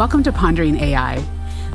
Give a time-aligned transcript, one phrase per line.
[0.00, 1.22] Welcome to Pondering AI.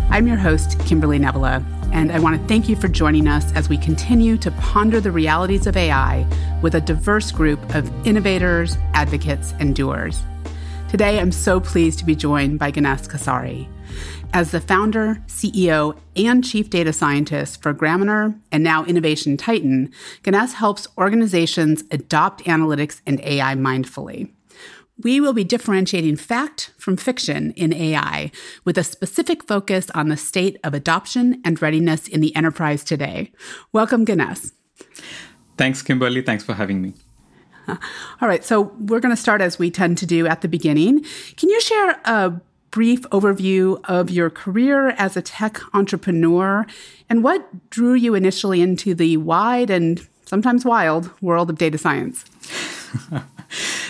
[0.09, 3.69] I'm your host, Kimberly Nevala, and I want to thank you for joining us as
[3.69, 6.25] we continue to ponder the realities of AI
[6.63, 10.23] with a diverse group of innovators, advocates, and doers.
[10.89, 13.67] Today, I'm so pleased to be joined by Ganes Kesari.
[14.33, 19.91] As the founder, CEO, and chief data scientist for Gramener and now Innovation Titan,
[20.23, 24.31] Ganesh helps organizations adopt analytics and AI mindfully.
[25.03, 28.31] We will be differentiating fact from fiction in AI
[28.63, 33.31] with a specific focus on the state of adoption and readiness in the enterprise today.
[33.73, 34.53] Welcome, Ganes.
[35.57, 36.21] Thanks, Kimberly.
[36.21, 36.93] Thanks for having me.
[37.67, 37.77] All
[38.21, 41.03] right, so we're going to start as we tend to do at the beginning.
[41.35, 42.39] Can you share a
[42.71, 46.65] brief overview of your career as a tech entrepreneur
[47.09, 52.25] and what drew you initially into the wide and sometimes wild world of data science?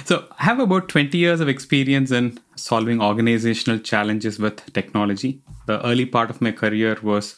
[0.05, 5.41] So, I have about 20 years of experience in solving organizational challenges with technology.
[5.66, 7.35] The early part of my career was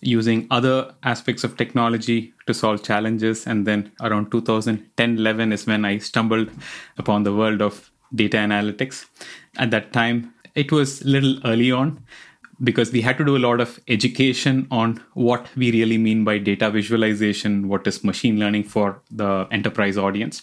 [0.00, 3.46] using other aspects of technology to solve challenges.
[3.46, 6.50] And then around 2010 11 is when I stumbled
[6.98, 9.06] upon the world of data analytics.
[9.56, 12.02] At that time, it was a little early on
[12.62, 16.36] because we had to do a lot of education on what we really mean by
[16.38, 20.42] data visualization, what is machine learning for the enterprise audience.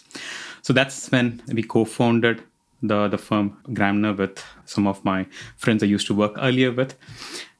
[0.68, 2.42] So that's when we co-founded
[2.82, 6.94] the the firm Gramener with some of my friends I used to work earlier with.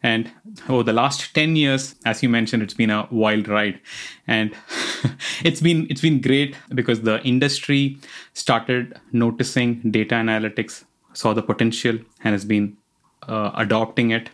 [0.02, 0.30] And
[0.68, 3.80] over the last 10 years, as you mentioned, it's been a wild ride.
[4.26, 4.54] And
[5.42, 7.96] it's been it's been great because the industry
[8.34, 10.84] started noticing data analytics,
[11.14, 12.76] saw the potential, and has been
[13.22, 14.28] uh, adopting it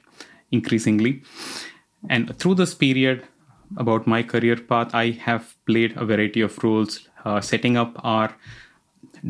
[0.50, 1.22] increasingly.
[2.10, 3.22] And through this period,
[3.76, 8.34] about my career path, I have played a variety of roles, uh, setting up our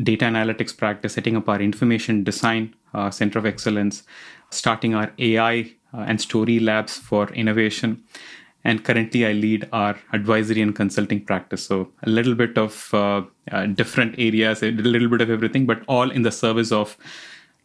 [0.03, 4.03] data analytics practice, setting up our information design uh, center of excellence,
[4.49, 8.03] starting our AI uh, and story labs for innovation.
[8.63, 11.63] And currently, I lead our advisory and consulting practice.
[11.65, 15.83] So, a little bit of uh, uh different areas, a little bit of everything, but
[15.87, 16.97] all in the service of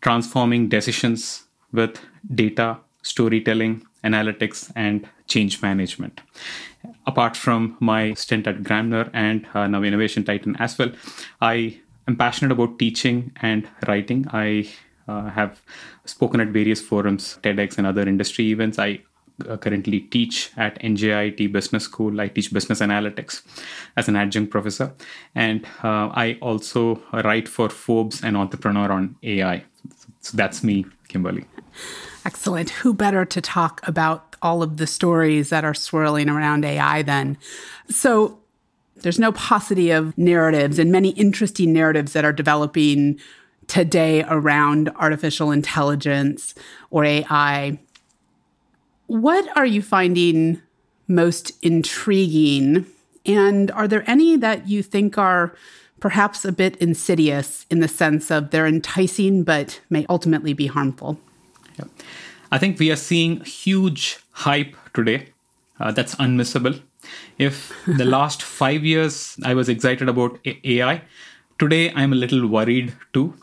[0.03, 2.01] transforming decisions with
[2.35, 6.21] data, storytelling, analytics, and change management.
[7.07, 10.93] Apart from my stint at Gramener and uh, now Innovation Titan as well,
[11.41, 14.27] I am passionate about teaching and writing.
[14.33, 14.69] I
[15.09, 15.63] uh, have
[16.05, 18.79] spoken at various forums, TEDx, and other industry events.
[18.79, 19.01] I
[19.49, 22.21] uh, currently teach at NJIT Business School.
[22.21, 23.43] I teach business analytics
[23.97, 24.93] as an adjunct professor.
[25.35, 29.65] And uh, I also write for Forbes and Entrepreneur on AI.
[30.21, 31.47] So that's me, Kimberly.
[32.25, 32.71] Excellent.
[32.71, 37.39] Who better to talk about all of the stories that are swirling around AI then?
[37.89, 38.40] So,
[39.03, 43.19] there's no paucity of narratives and many interesting narratives that are developing
[43.67, 46.55] today around artificial intelligence
[46.91, 47.79] or AI.
[49.07, 50.61] What are you finding
[51.07, 52.87] most intriguing?
[53.25, 55.55] And are there any that you think are
[56.01, 61.21] perhaps a bit insidious in the sense of they're enticing but may ultimately be harmful?
[62.51, 65.29] I think we are seeing huge hype today
[65.79, 66.83] uh, that's unmissable.
[67.39, 71.03] If the last five years I was excited about AI,
[71.59, 73.35] today I'm a little worried too,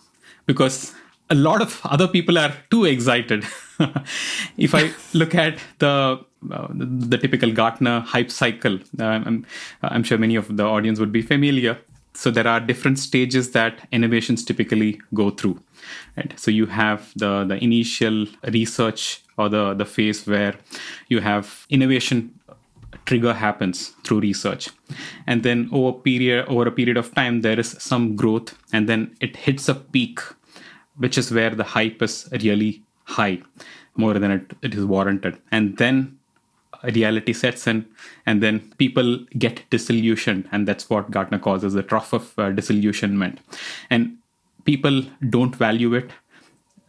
[0.45, 0.93] because
[1.29, 3.45] a lot of other people are too excited.
[4.57, 9.45] if I look at the uh, the, the, typical Gartner hype cycle, uh, I'm,
[9.81, 11.79] I'm sure many of the audience would be familiar.
[12.13, 15.61] So there are different stages that innovations typically go through.
[16.15, 16.39] Right?
[16.39, 20.55] So you have the the initial research or the the phase where
[21.09, 22.36] you have innovation
[23.05, 24.69] trigger happens through research.
[25.25, 29.15] And then over period over a period of time there is some growth and then
[29.21, 30.19] it hits a peak
[30.97, 33.41] which is where the hype is really high
[33.95, 35.37] more than it, it is warranted.
[35.51, 36.17] And then
[36.93, 37.85] reality sets in
[38.25, 42.51] and then people get disillusioned and that's what gartner calls as the trough of uh,
[42.51, 43.39] disillusionment.
[43.89, 44.17] And
[44.65, 46.11] people don't value it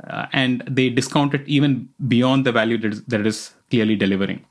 [0.07, 4.45] uh, and they discount it even beyond the value that is, that is clearly delivering.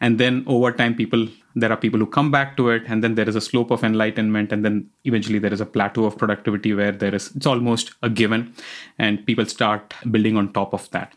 [0.00, 3.14] And then over time people there are people who come back to it and then
[3.14, 6.72] there is a slope of enlightenment and then eventually there is a plateau of productivity
[6.72, 8.52] where there is it's almost a given
[8.98, 11.12] and people start building on top of that.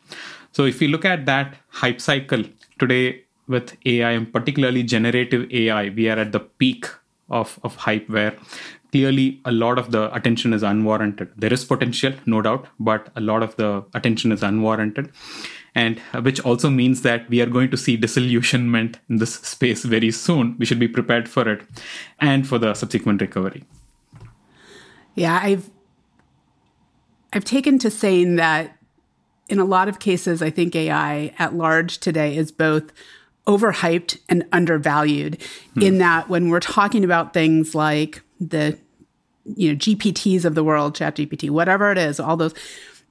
[0.52, 2.44] So if you look at that hype cycle
[2.80, 6.88] today with ai and particularly generative ai we are at the peak
[7.30, 8.36] of, of hype where
[8.92, 11.30] clearly a lot of the attention is unwarranted.
[11.38, 15.12] There is potential no doubt but a lot of the attention is unwarranted
[15.75, 20.10] and which also means that we are going to see disillusionment in this space very
[20.10, 20.56] soon.
[20.57, 21.62] We should be prepared for it
[22.19, 23.66] and for the subsequent recovery.
[25.16, 25.69] Yeah, I've
[27.33, 28.77] I've taken to saying that
[29.50, 32.92] in a lot of cases, I think AI at large today is both
[33.45, 35.42] overhyped and undervalued
[35.74, 35.81] hmm.
[35.81, 38.78] in that when we're talking about things like the
[39.44, 42.56] you know GPTs of the world, chat GPT, whatever it is, all those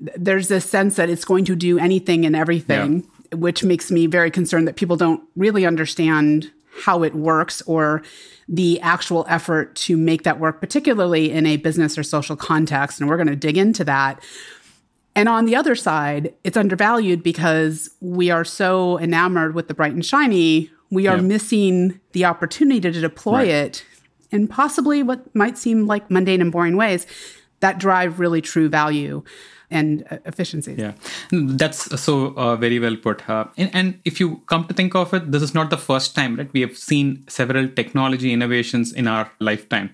[0.00, 3.38] there's this sense that it's going to do anything and everything, yeah.
[3.38, 6.50] which makes me very concerned that people don't really understand
[6.82, 8.02] how it works or
[8.48, 13.00] the actual effort to make that work, particularly in a business or social context.
[13.00, 14.22] And we're going to dig into that.
[15.14, 19.92] And on the other side, it's undervalued because we are so enamored with the bright
[19.92, 23.48] and shiny, we are missing the opportunity to deploy right.
[23.48, 23.84] it
[24.30, 27.06] in possibly what might seem like mundane and boring ways
[27.60, 29.22] that drive really true value
[29.74, 30.78] and uh, efficiencies.
[30.78, 30.92] Yeah,
[31.30, 33.28] that's so uh, very well put.
[33.28, 36.14] Uh, and, and, if you come to think of it, this is not the first
[36.14, 36.50] time, right?
[36.52, 39.90] We have seen several technology innovations in our lifetime.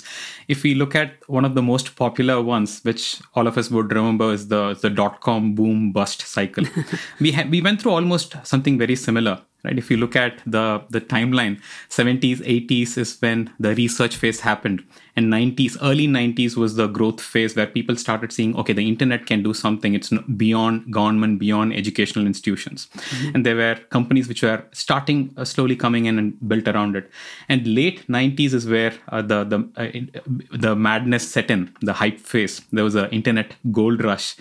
[0.49, 3.93] If we look at one of the most popular ones, which all of us would
[3.93, 6.65] remember, is the the dot com boom bust cycle.
[7.21, 9.79] we ha- we went through almost something very similar right?
[9.79, 14.85] If you look at the the timeline 70s 80s is when the research phase happened.
[15.17, 19.27] And 90s early 90s was the growth phase where people started seeing okay the internet
[19.27, 19.95] can do something.
[19.95, 22.89] It's beyond government beyond educational institutions.
[22.95, 23.35] Mm-hmm.
[23.35, 27.11] and there were companies which were starting uh, slowly coming in and built around it.
[27.49, 32.19] And late 90s is where uh, the the uh, the madness set in the hype
[32.19, 32.63] phase.
[32.73, 34.37] There was an internet gold rush.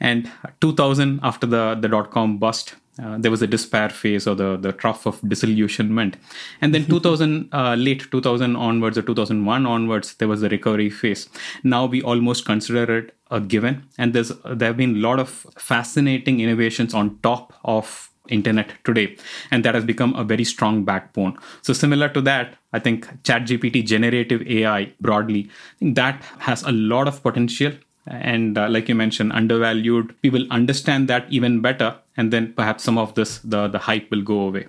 [0.00, 0.30] And
[0.60, 4.56] 2000 after the the dot com bust uh, there was a despair phase or the,
[4.56, 6.16] the trough of disillusionment.
[6.60, 11.28] And then 2000, uh, late 2000 onwards or 2001 onwards, there was the recovery phase.
[11.62, 13.84] Now we almost consider it a given.
[13.98, 19.16] And there's there have been a lot of fascinating innovations on top of internet today
[19.50, 23.84] and that has become a very strong backbone so similar to that i think chatgpt
[23.86, 27.72] generative ai broadly i think that has a lot of potential
[28.10, 32.84] and uh, like you mentioned undervalued we will understand that even better and then perhaps
[32.84, 34.66] some of this the the hype will go away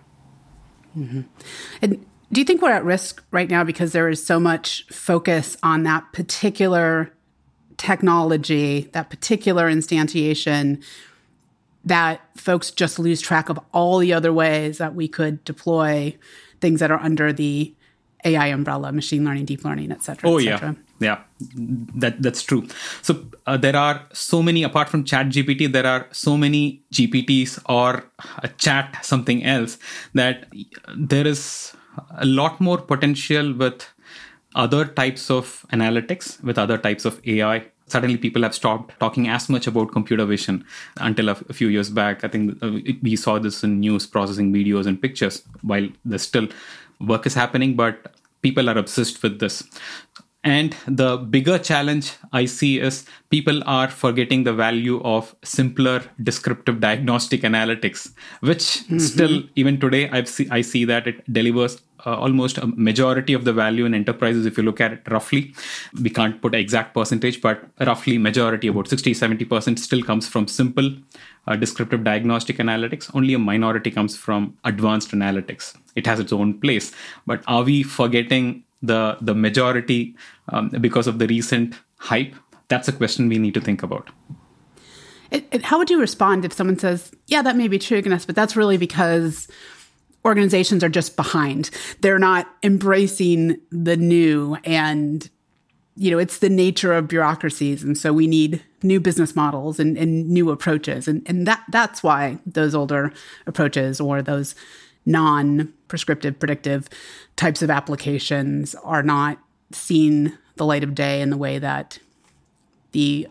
[0.98, 1.22] mm-hmm.
[1.82, 5.58] and do you think we're at risk right now because there is so much focus
[5.64, 7.12] on that particular
[7.78, 10.84] technology that particular instantiation
[11.86, 16.16] that folks just lose track of all the other ways that we could deploy
[16.62, 17.74] things that are under the
[18.26, 20.30] AI umbrella, machine learning, deep learning, et cetera.
[20.30, 20.76] Oh, et cetera.
[21.00, 21.20] Yeah.
[21.96, 22.68] That that's true.
[23.02, 27.60] So uh, there are so many apart from Chat GPT, there are so many GPTs
[27.68, 28.04] or
[28.40, 29.78] a chat something else
[30.14, 30.48] that
[30.98, 31.74] there is
[32.18, 33.88] a lot more potential with
[34.56, 37.66] other types of analytics, with other types of AI.
[37.88, 40.64] Suddenly, people have stopped talking as much about computer vision
[40.98, 42.24] until a, f- a few years back.
[42.24, 46.48] I think uh, we saw this in news processing videos and pictures, while there's still
[47.00, 49.64] work is happening, but people are obsessed with this.
[50.44, 56.80] And the bigger challenge I see is people are forgetting the value of simpler descriptive
[56.80, 59.00] diagnostic analytics, which mm-hmm.
[59.00, 63.44] still, even today, I see, I see that it delivers uh, almost a majority of
[63.44, 64.46] the value in enterprises.
[64.46, 65.54] If you look at it roughly
[66.02, 70.48] we can't put an exact percentage but roughly majority about 60 70% still comes from
[70.48, 70.92] simple
[71.48, 73.14] uh, descriptive diagnostic analytics.
[73.14, 75.76] Only a minority comes from advanced analytics.
[75.96, 76.92] It has its own place.
[77.26, 80.16] But are we forgetting the the majority
[80.50, 82.36] um, because of the recent hype
[82.70, 84.12] that's a question we need to think about.
[85.32, 88.26] It, it, how would you respond if someone says yeah that may be true Ganes,
[88.26, 89.48] but that's really because
[90.26, 91.70] organizations are just behind.
[92.02, 95.30] They're not embracing the new and
[95.96, 99.98] you know it's the nature of bureaucracies and so we need new business models and,
[99.98, 101.08] and new approaches.
[101.08, 103.12] And, and that that's why those older
[103.46, 104.56] approaches or those
[105.10, 106.88] non-prescriptive predictive
[107.36, 109.40] types of applications are not
[109.72, 112.00] seen the light of day in the way that
[112.92, 113.28] the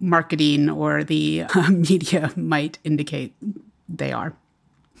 [0.00, 3.34] marketing or the uh, media might indicate
[3.88, 4.34] they are.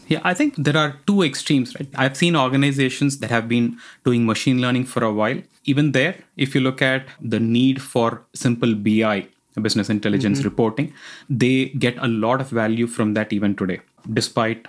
[0.08, 1.88] Yeah, I think there are two extremes, right?
[1.96, 5.40] I've seen organizations that have been doing machine learning for a while.
[5.64, 9.26] Even there, if you look at the need for simple BI,
[9.60, 10.48] business intelligence mm-hmm.
[10.48, 10.92] reporting,
[11.28, 13.80] they get a lot of value from that even today,
[14.12, 14.68] despite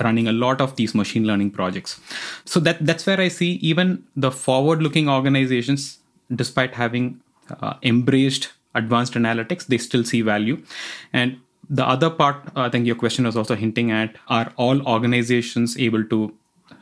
[0.00, 2.00] running a lot of these machine learning projects.
[2.44, 5.98] So that that's where i see even the forward looking organizations
[6.34, 7.20] despite having
[7.60, 10.62] uh, embraced advanced analytics they still see value.
[11.12, 11.38] And
[11.68, 16.04] the other part i think your question was also hinting at are all organizations able
[16.04, 16.32] to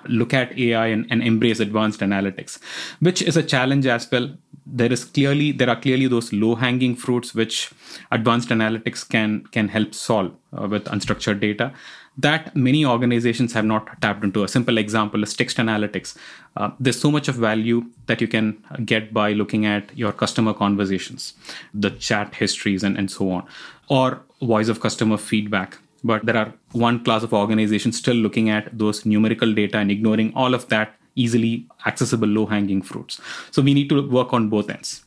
[0.09, 2.59] look at ai and, and embrace advanced analytics
[3.00, 4.30] which is a challenge as well.
[4.66, 7.71] There is clearly there are clearly those low hanging fruits which
[8.11, 11.73] advanced analytics can can help solve uh, with unstructured data
[12.16, 14.44] that many organizations have not tapped into.
[14.44, 16.16] A simple example is text analytics.
[16.56, 20.54] Uh, there's so much of value that you can get by looking at your customer
[20.54, 21.35] conversations,
[21.73, 23.47] the chat histories, and, and so on,
[23.88, 25.78] or voice of customer feedback.
[26.04, 30.33] But there are one class of organizations still looking at those numerical data and ignoring
[30.35, 33.21] all of that easily accessible low hanging fruits.
[33.50, 35.04] So we need to work on both ends.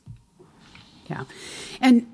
[1.09, 1.25] Yeah.
[1.79, 2.07] And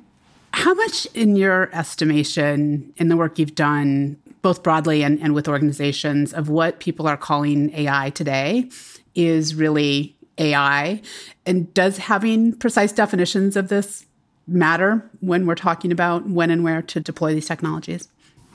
[0.51, 5.47] how much, in your estimation, in the work you've done, both broadly and, and with
[5.47, 8.69] organizations, of what people are calling AI today
[9.15, 11.01] is really AI?
[11.47, 14.05] And does having precise definitions of this
[14.45, 18.09] matter when we're talking about when and where to deploy these technologies?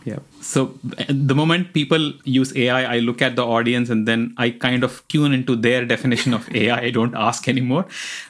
[0.05, 0.19] Yeah.
[0.41, 0.79] So
[1.09, 5.07] the moment people use AI, I look at the audience and then I kind of
[5.09, 6.79] tune into their definition of AI.
[6.79, 7.87] I don't ask anymore.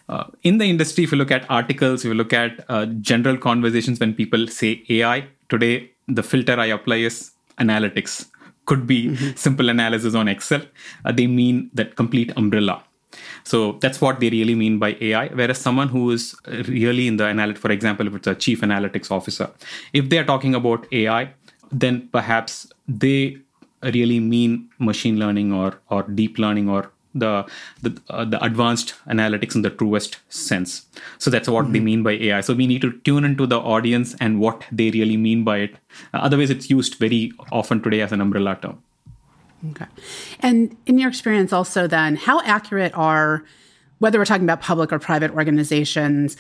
[0.09, 3.37] Uh, in the industry, if you look at articles, if you look at uh, general
[3.37, 8.27] conversations when people say AI, today the filter I apply is analytics.
[8.67, 9.31] Could be mm-hmm.
[9.35, 10.63] simple analysis on Excel.
[11.05, 12.85] Uh, they mean that complete umbrella.
[13.45, 15.29] So that's what they really mean by AI.
[15.29, 19.11] Whereas someone who is really in the analytics, for example, if it's a chief analytics
[19.11, 19.51] officer,
[19.95, 21.33] if they are talking about AI,
[21.73, 23.39] then perhaps they
[23.83, 27.47] really mean machine learning or or deep learning or the
[27.83, 30.87] the, uh, the advanced analytics in the truest sense.
[31.19, 31.73] So that's what mm-hmm.
[31.73, 34.91] they mean by ai so we need to tune into the audience and what they
[34.91, 35.75] really mean by it.
[36.15, 38.83] Uh, otherwise it's used very often today as an umbrella term.
[39.71, 39.87] Okay.
[40.41, 43.45] And in your experience also then how accurate are
[43.99, 46.37] whether we're talking about public or private organizations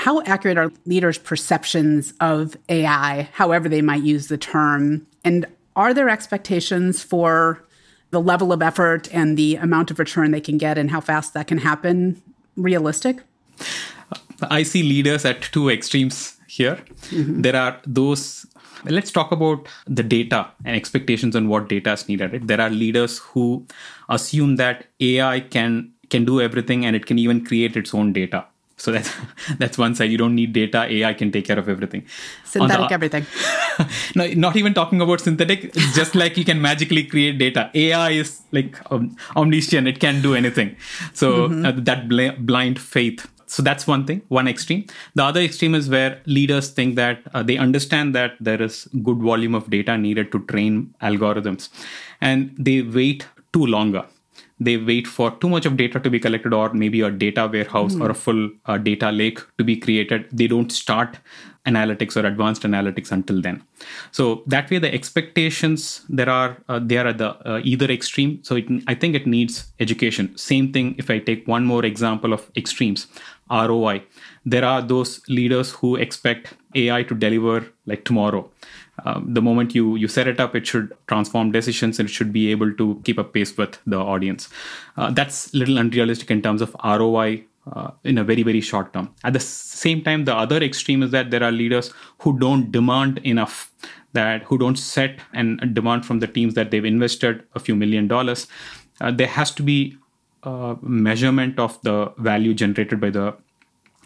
[0.00, 5.06] how accurate are leaders' perceptions of AI, however they might use the term?
[5.24, 5.44] And
[5.76, 7.62] are there expectations for
[8.10, 11.34] the level of effort and the amount of return they can get and how fast
[11.34, 12.20] that can happen
[12.56, 13.20] realistic?
[14.42, 16.76] I see leaders at two extremes here.
[17.10, 17.42] Mm-hmm.
[17.42, 18.46] There are those
[18.84, 22.46] let's talk about the data and expectations on what data is needed right?
[22.46, 23.66] there are leaders who
[24.08, 28.44] assume that ai can can do everything and it can even create its own data
[28.80, 29.12] so that's
[29.58, 30.10] that's one side.
[30.10, 30.84] You don't need data.
[30.98, 32.06] AI can take care of everything.
[32.44, 33.26] Synthetic the, everything.
[34.14, 35.72] no, not even talking about synthetic.
[35.94, 37.70] just like you can magically create data.
[37.74, 39.86] AI is like um, omniscient.
[39.86, 40.76] It can do anything.
[41.12, 41.66] So mm-hmm.
[41.66, 43.28] uh, that bl- blind faith.
[43.46, 44.86] So that's one thing, one extreme.
[45.16, 49.18] The other extreme is where leaders think that uh, they understand that there is good
[49.18, 51.68] volume of data needed to train algorithms,
[52.20, 54.06] and they wait too longer
[54.60, 57.94] they wait for too much of data to be collected or maybe a data warehouse
[57.94, 58.04] mm.
[58.04, 60.26] or a full uh, data lake to be created.
[60.30, 61.18] They don't start
[61.66, 63.62] analytics or advanced analytics until then.
[64.12, 68.42] So that way the expectations there are uh, they are at the uh, either extreme.
[68.42, 70.36] So it, i think it needs education.
[70.36, 73.06] Same thing if i take one more example of extremes
[73.50, 74.02] roi
[74.44, 78.48] there are those leaders who expect ai to deliver like tomorrow
[79.04, 82.32] um, the moment you you set it up, it should transform decisions and it should
[82.32, 84.48] be able to keep up pace with the audience.
[84.96, 88.92] Uh, that's a little unrealistic in terms of ROI uh, in a very very short
[88.92, 89.14] term.
[89.24, 93.18] At the same time, the other extreme is that there are leaders who don't demand
[93.18, 93.72] enough,
[94.12, 98.08] that who don't set and demand from the teams that they've invested a few million
[98.08, 98.46] dollars.
[99.00, 99.96] Uh, there has to be
[100.42, 103.34] a measurement of the value generated by the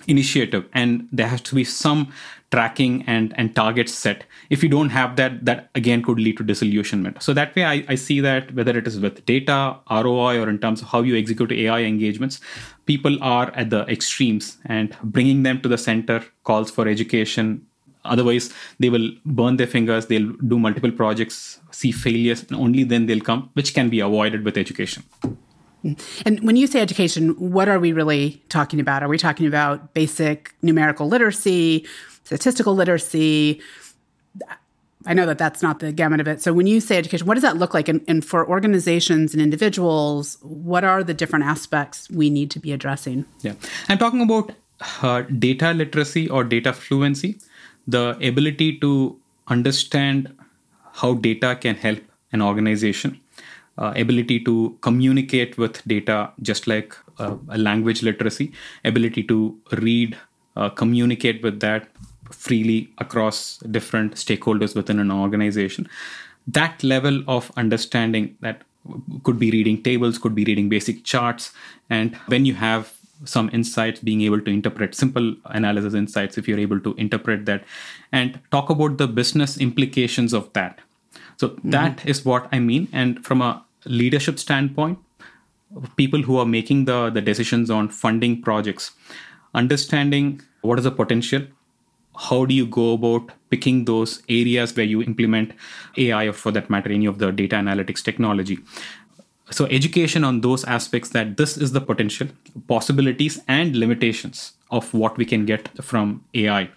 [0.07, 2.13] initiative and there has to be some
[2.55, 4.25] tracking and and targets set.
[4.51, 7.23] If you don't have that that again could lead to disillusionment.
[7.23, 10.59] So that way I, I see that whether it is with data roi or in
[10.59, 12.41] terms of how you execute ai engagements
[12.87, 17.67] people are at the extremes and bringing them to the center calls for education.
[18.05, 23.07] Otherwise they will burn their fingers they'll do multiple projects see failures and only then
[23.07, 25.03] they'll come which can be avoided with education
[26.25, 29.03] and when you say education, what are we really talking about?
[29.03, 31.87] Are we talking about basic numerical literacy,
[32.25, 33.61] statistical literacy?
[35.07, 36.41] I know that that's not the gamut of it.
[36.41, 37.89] So when you say education, what does that look like?
[37.89, 42.73] And, and for organizations and individuals, what are the different aspects we need to be
[42.73, 43.27] addressing?
[43.43, 43.53] Yeah.
[43.89, 44.53] I'm talking about
[45.03, 47.39] uh, data literacy or data fluency,
[47.87, 50.35] the ability to understand
[50.95, 51.99] how data can help
[52.33, 53.21] an organization
[53.79, 58.53] uh, ability to communicate with data, just like uh, a language literacy,
[58.85, 60.17] ability to read,
[60.57, 61.89] uh, communicate with that
[62.31, 65.89] freely across different stakeholders within an organization.
[66.47, 68.63] That level of understanding that
[69.23, 71.53] could be reading tables, could be reading basic charts,
[71.89, 72.93] and when you have
[73.25, 77.65] some insights, being able to interpret simple analysis insights, if you're able to interpret that
[78.13, 80.81] and talk about the business implications of that
[81.37, 81.71] so mm-hmm.
[81.71, 82.89] that is what I mean.
[82.93, 84.99] And from a leadership standpoint,
[85.97, 88.93] people who are making the, the decisions on funding projects,
[89.55, 91.43] understanding what is the potential,
[92.17, 95.53] how do you go about picking those areas where you implement
[95.97, 98.59] AI or for that matter, any of the data analytics technology?
[99.51, 102.29] So, education on those aspects that this is the potential,
[102.67, 106.71] possibilities, and limitations of what we can get from AI.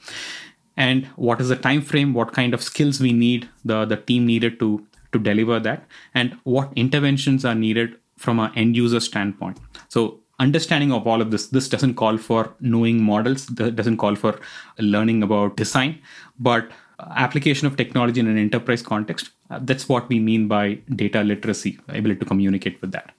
[0.75, 4.25] And what is the time frame, what kind of skills we need, the, the team
[4.25, 9.59] needed to, to deliver that, and what interventions are needed from an end user standpoint.
[9.89, 14.39] So, understanding of all of this this doesn't call for knowing models doesn't call for
[14.77, 15.99] learning about design
[16.39, 16.69] but
[17.15, 21.79] application of technology in an enterprise context uh, that's what we mean by data literacy
[21.87, 23.11] ability to communicate with that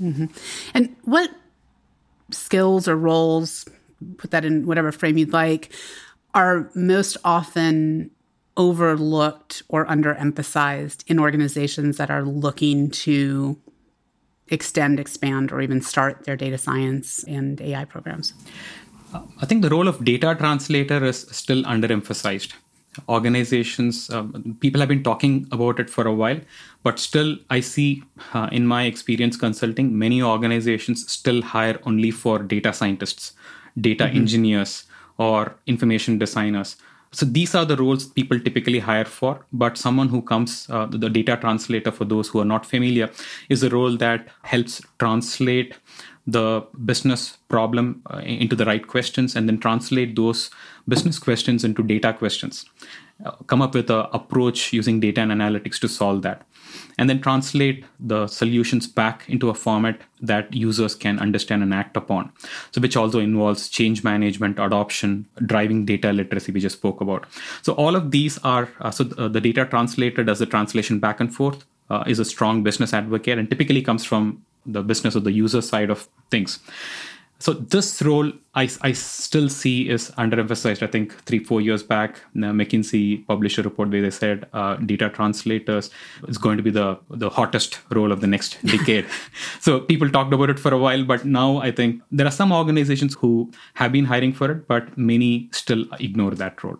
[0.00, 0.26] mm-hmm.
[0.74, 1.30] and what
[2.30, 3.66] skills or roles
[4.18, 5.72] put that in whatever frame you'd like
[6.34, 8.10] are most often
[8.56, 13.58] overlooked or underemphasized in organizations that are looking to
[14.48, 18.34] extend, expand, or even start their data science and AI programs?
[19.40, 22.52] I think the role of data translator is still underemphasized.
[23.08, 26.40] Organizations, um, people have been talking about it for a while,
[26.84, 32.38] but still, I see uh, in my experience consulting, many organizations still hire only for
[32.38, 33.32] data scientists,
[33.80, 34.16] data mm-hmm.
[34.16, 34.84] engineers,
[35.18, 36.76] or information designers
[37.14, 41.08] so these are the roles people typically hire for but someone who comes uh, the
[41.08, 43.10] data translator for those who are not familiar
[43.48, 45.74] is a role that helps translate
[46.26, 50.50] the business problem uh, into the right questions and then translate those
[50.88, 52.64] business questions into data questions
[53.46, 56.42] come up with an approach using data and analytics to solve that
[56.98, 61.96] and then translate the solutions back into a format that users can understand and act
[61.96, 62.32] upon.
[62.72, 67.26] So, which also involves change management, adoption, driving data literacy, we just spoke about.
[67.62, 71.20] So, all of these are uh, so uh, the data translator does the translation back
[71.20, 75.20] and forth, uh, is a strong business advocate, and typically comes from the business or
[75.20, 76.58] the user side of things.
[77.44, 80.82] So this role I, I still see is underemphasized.
[80.82, 85.10] I think three, four years back, McKinsey published a report where they said uh, data
[85.10, 85.90] translators
[86.26, 89.04] is going to be the, the hottest role of the next decade.
[89.60, 92.50] so people talked about it for a while, but now I think there are some
[92.50, 96.78] organizations who have been hiring for it, but many still ignore that role.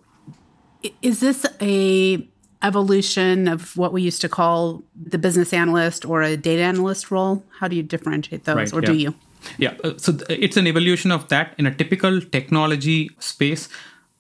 [1.02, 2.26] Is this a
[2.62, 7.44] evolution of what we used to call the business analyst or a data analyst role?
[7.60, 8.86] How do you differentiate those, right, or yeah.
[8.86, 9.14] do you?
[9.58, 11.54] Yeah, uh, so it's an evolution of that.
[11.58, 13.68] In a typical technology space,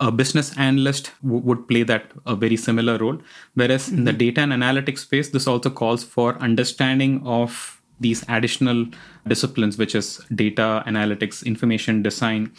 [0.00, 3.18] a business analyst w- would play that a very similar role.
[3.54, 3.98] Whereas mm-hmm.
[3.98, 4.18] in the mm-hmm.
[4.18, 8.86] data and analytics space, this also calls for understanding of these additional
[9.26, 12.52] disciplines, which is data analytics, information design,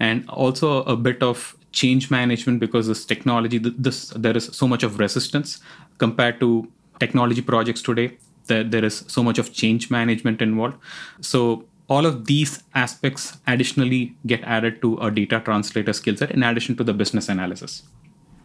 [0.00, 4.82] and also a bit of change management because this technology, this there is so much
[4.82, 5.60] of resistance
[5.98, 8.18] compared to technology projects today.
[8.46, 10.76] There, there is so much of change management involved.
[11.20, 16.42] So all of these aspects additionally get added to a data translator skill set in
[16.42, 17.82] addition to the business analysis.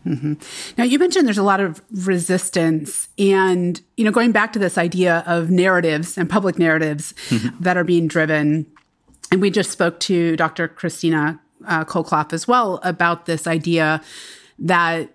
[0.05, 0.33] Mm-hmm.
[0.77, 4.77] Now, you mentioned there's a lot of resistance, and you know, going back to this
[4.77, 7.63] idea of narratives and public narratives mm-hmm.
[7.63, 8.67] that are being driven,
[9.31, 10.67] and we just spoke to Dr.
[10.67, 14.01] Christina uh, Colclough as well about this idea
[14.59, 15.14] that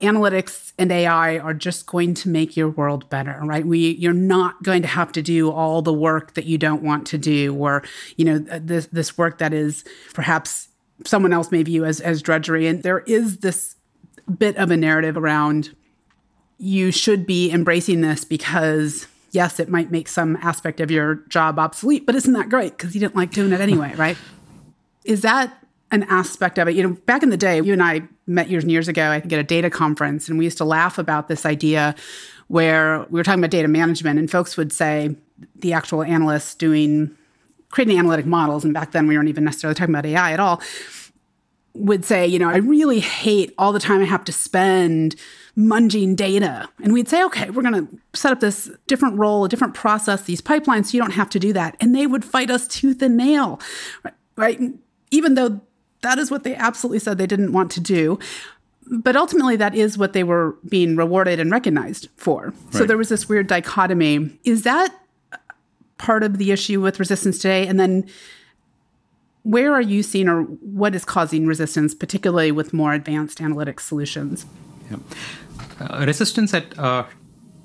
[0.00, 3.66] analytics and AI are just going to make your world better, right?
[3.66, 7.06] We you're not going to have to do all the work that you don't want
[7.08, 7.82] to do, or
[8.16, 9.84] you know this this work that is
[10.14, 10.68] perhaps
[11.04, 12.66] someone else may view as as drudgery.
[12.66, 13.76] And there is this
[14.38, 15.74] bit of a narrative around
[16.58, 21.58] you should be embracing this because yes, it might make some aspect of your job
[21.58, 24.16] obsolete, but isn't that great because you didn't like doing it anyway, right?
[25.04, 25.56] Is that
[25.92, 26.76] an aspect of it.
[26.76, 29.20] You know, back in the day, you and I met years and years ago, I
[29.20, 31.94] think at a data conference, and we used to laugh about this idea
[32.48, 35.16] where we were talking about data management, and folks would say
[35.56, 37.16] the actual analysts doing
[37.70, 40.60] creating analytic models, and back then we weren't even necessarily talking about AI at all,
[41.74, 45.14] would say, you know, I really hate all the time I have to spend
[45.56, 46.68] munging data.
[46.82, 50.22] And we'd say, okay, we're going to set up this different role, a different process,
[50.22, 51.76] these pipelines, so you don't have to do that.
[51.80, 53.60] And they would fight us tooth and nail,
[54.36, 54.60] right?
[55.12, 55.60] Even though
[56.02, 58.18] that is what they absolutely said they didn't want to do.
[58.90, 62.46] But ultimately, that is what they were being rewarded and recognized for.
[62.46, 62.74] Right.
[62.74, 64.36] So there was this weird dichotomy.
[64.42, 64.92] Is that
[65.98, 67.66] part of the issue with resistance today?
[67.66, 68.08] And then
[69.42, 74.46] where are you seeing or what is causing resistance, particularly with more advanced analytic solutions?
[74.90, 74.96] Yeah.
[75.80, 77.04] Uh, resistance at uh,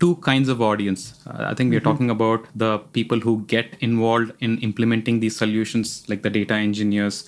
[0.06, 1.04] two kinds of audience.
[1.28, 1.90] Uh, I think we're mm-hmm.
[1.90, 7.22] talking about the people who get involved in implementing these solutions, like the data engineers,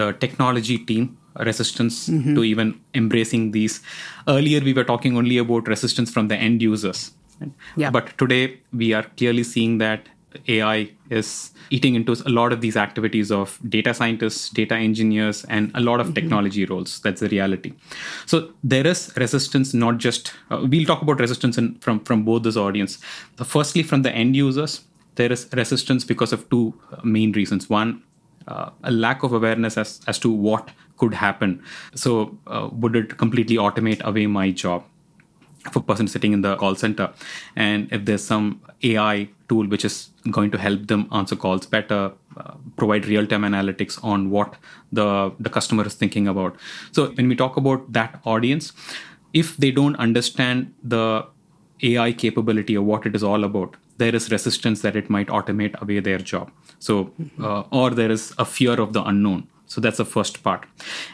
[0.00, 1.18] the technology team,
[1.50, 2.34] resistance mm-hmm.
[2.34, 3.80] to even embracing these.
[4.36, 7.12] Earlier, we were talking only about resistance from the end users.
[7.40, 7.52] Right?
[7.76, 7.90] Yeah.
[7.90, 10.08] But today, we are clearly seeing that
[10.48, 15.70] AI is eating into a lot of these activities of data scientists, data engineers, and
[15.74, 16.14] a lot of mm-hmm.
[16.14, 17.00] technology roles.
[17.00, 17.72] That's the reality.
[18.26, 22.42] So there is resistance, not just uh, we'll talk about resistance in, from from both
[22.42, 22.98] this audience.
[23.38, 24.82] So firstly, from the end users,
[25.16, 27.68] there is resistance because of two uh, main reasons.
[27.68, 28.02] One,
[28.48, 31.62] uh, a lack of awareness as as to what could happen.
[31.94, 34.84] So uh, would it completely automate away my job?
[35.70, 37.12] for a person sitting in the call center
[37.54, 42.12] and if there's some ai tool which is going to help them answer calls better
[42.36, 44.54] uh, provide real-time analytics on what
[44.92, 46.56] the the customer is thinking about.
[46.92, 48.72] So when we talk about that audience
[49.32, 51.26] if they don't understand the
[51.82, 55.80] ai capability or what it is all about there is resistance that it might automate
[55.80, 56.50] away their job.
[56.78, 59.48] So uh, or there is a fear of the unknown.
[59.66, 60.66] So that's the first part.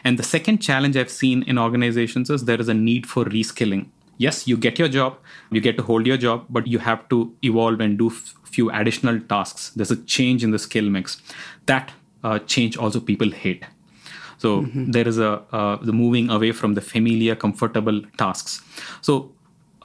[0.03, 3.87] And the second challenge i've seen in organizations is there is a need for reskilling
[4.25, 5.17] yes you get your job
[5.57, 8.69] you get to hold your job but you have to evolve and do f- few
[8.71, 9.71] additional tasks.
[9.71, 11.21] There's a change in the skill mix.
[11.65, 11.91] That
[12.23, 13.65] uh, change also people hate.
[14.37, 14.91] So mm-hmm.
[14.91, 18.61] there is a uh, the moving away from the familiar comfortable tasks.
[19.01, 19.31] So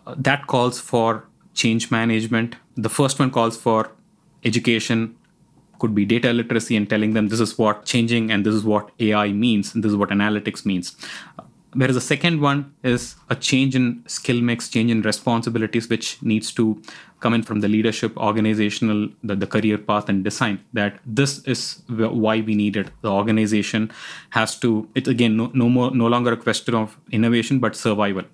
[0.07, 2.57] uh, that calls for change management.
[2.77, 3.93] The first one calls for
[4.45, 5.17] education.
[5.81, 8.91] Could be data literacy and telling them this is what changing and this is what
[9.07, 10.93] ai means and this is what analytics means
[11.75, 16.53] Whereas the second one is a change in skill mix, change in responsibilities, which needs
[16.53, 16.81] to
[17.21, 20.61] come in from the leadership, organizational, the, the career path, and design.
[20.73, 22.91] That this is why we need it.
[23.03, 23.91] The organization
[24.31, 24.89] has to.
[24.95, 28.25] It's again no, no more, no longer a question of innovation, but survival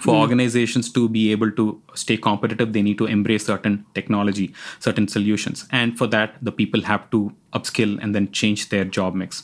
[0.00, 0.20] for mm.
[0.20, 5.66] organizations to be able to stay competitive they need to embrace certain technology certain solutions.
[5.72, 9.42] And for that the people have to upskill and then change their job mix.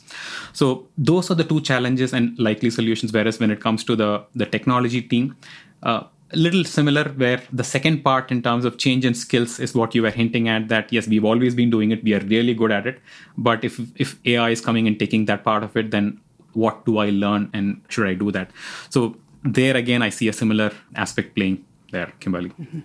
[0.52, 3.12] So those are the two challenges and likely solutions.
[3.12, 5.36] Whereas when it comes to the the technology team
[5.82, 9.74] uh, a little similar where the second part in terms of change in skills is
[9.74, 12.02] what you were hinting at that yes we've always been doing it.
[12.02, 13.00] We are really good at it.
[13.36, 16.20] But if if ai is coming and taking that part of it then
[16.54, 18.50] what do i learn and should i do that?
[18.90, 22.50] So there again, I see a similar aspect playing there, Kimberly.
[22.50, 22.80] Mm-hmm.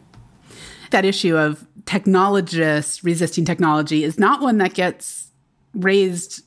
[0.92, 5.32] That issue of technologists resisting technology is not one that gets
[5.74, 6.44] raised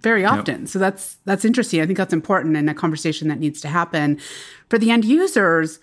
[0.00, 0.60] very often.
[0.60, 0.68] Yep.
[0.68, 1.80] So that's that's interesting.
[1.80, 4.18] I think that's important in a conversation that needs to happen
[4.68, 5.78] for the end users.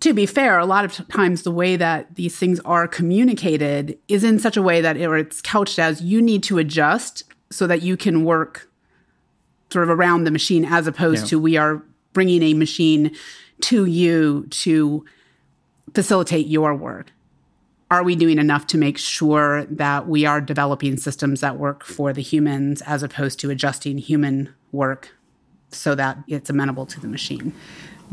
[0.00, 4.24] To be fair, a lot of times the way that these things are communicated is
[4.24, 7.66] in such a way that it, or it's couched as you need to adjust so
[7.66, 8.68] that you can work
[9.70, 11.28] sort of around the machine as opposed yep.
[11.30, 11.82] to we are
[12.16, 13.14] bringing a machine
[13.60, 15.04] to you to
[15.94, 17.12] facilitate your work?
[17.90, 22.14] Are we doing enough to make sure that we are developing systems that work for
[22.14, 25.14] the humans as opposed to adjusting human work
[25.70, 27.52] so that it's amenable to the machine?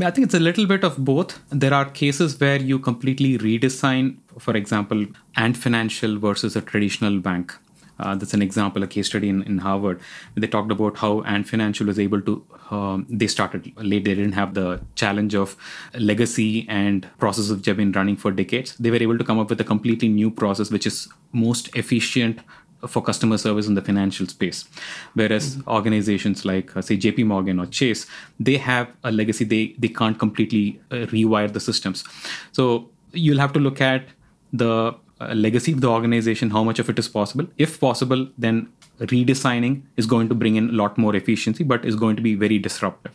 [0.02, 1.40] I think it's a little bit of both.
[1.50, 5.06] There are cases where you completely redesign, for example,
[5.38, 7.56] Ant Financial versus a traditional bank.
[8.00, 10.00] Uh, that's an example, a case study in, in Harvard.
[10.36, 14.34] They talked about how Ant Financial was able to, um, they started late, they didn't
[14.34, 15.56] have the challenge of
[15.94, 18.76] legacy and processes which have been running for decades.
[18.78, 22.40] They were able to come up with a completely new process which is most efficient
[22.88, 24.66] for customer service in the financial space
[25.14, 25.70] whereas mm-hmm.
[25.70, 28.06] organizations like uh, say jp morgan or chase
[28.40, 32.04] they have a legacy they they can't completely uh, rewire the systems
[32.52, 34.06] so you'll have to look at
[34.52, 37.48] the legacy of the organization, how much of it is possible.
[37.58, 41.96] If possible, then redesigning is going to bring in a lot more efficiency, but is
[41.96, 43.12] going to be very disruptive.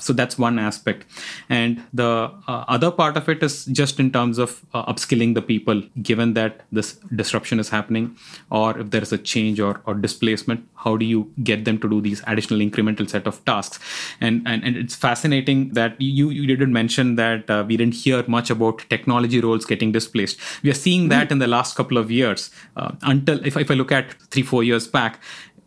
[0.00, 1.06] So that's one aspect.
[1.48, 5.42] And the uh, other part of it is just in terms of uh, upskilling the
[5.42, 8.16] people, given that this disruption is happening,
[8.50, 11.88] or if there is a change or, or displacement, how do you get them to
[11.88, 13.78] do these additional incremental set of tasks?
[14.20, 18.24] And and, and it's fascinating that you, you didn't mention that uh, we didn't hear
[18.26, 20.38] much about technology roles getting displaced.
[20.62, 21.32] We are seeing that mm-hmm.
[21.32, 22.50] in the last couple of years.
[22.76, 25.20] Uh, until if, if I look at three, four years back,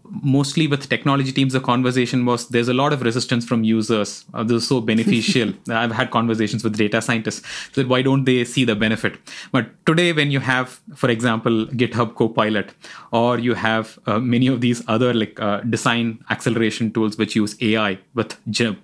[0.10, 4.26] mostly with technology teams the conversation was there's a lot of resistance from users.
[4.34, 5.54] Uh, this is so beneficial.
[5.70, 9.18] I've had conversations with data scientists that why don't they see the benefit?
[9.52, 12.74] But today when you have for example github copilot
[13.12, 17.56] or you have uh, many of these other like uh, design acceleration tools which use
[17.62, 18.38] ai with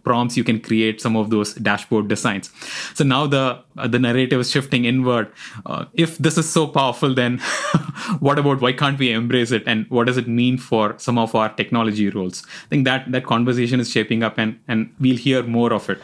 [0.03, 2.51] prompts you can create some of those dashboard designs.
[2.93, 5.31] So now the uh, the narrative is shifting inward.
[5.65, 7.39] Uh, if this is so powerful then
[8.19, 9.63] what about why can't we embrace it?
[9.65, 12.43] And what does it mean for some of our technology roles.
[12.65, 16.01] I think that that conversation is shaping up and and we'll hear more of it.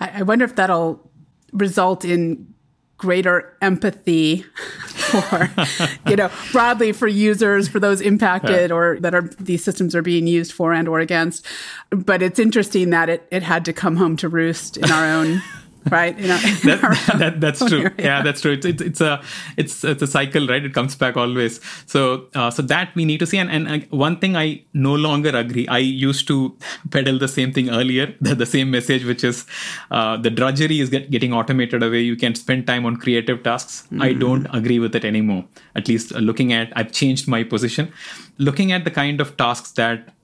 [0.00, 1.10] I, I wonder if that'll
[1.52, 2.54] result in
[3.00, 4.42] greater empathy
[4.86, 5.50] for
[6.06, 8.76] you know broadly for users for those impacted yeah.
[8.76, 11.46] or that are these systems are being used for and or against.
[11.90, 15.42] But it's interesting that it, it had to come home to roost in our own
[15.90, 16.18] right?
[16.18, 17.80] You know, that, that, that's true.
[17.80, 17.94] Area.
[17.98, 18.52] Yeah, that's true.
[18.52, 19.22] It's, it's, it's a
[19.56, 20.64] it's it's a cycle, right?
[20.64, 21.60] It comes back always.
[21.86, 23.38] So uh, so that we need to see.
[23.38, 25.66] And and uh, one thing I no longer agree.
[25.68, 26.56] I used to
[26.90, 29.46] peddle the same thing earlier, the, the same message, which is
[29.90, 32.00] uh, the drudgery is get, getting automated away.
[32.00, 33.82] You can spend time on creative tasks.
[33.84, 34.02] Mm-hmm.
[34.02, 35.44] I don't agree with it anymore.
[35.74, 37.92] At least uh, looking at, I've changed my position.
[38.38, 40.14] Looking at the kind of tasks that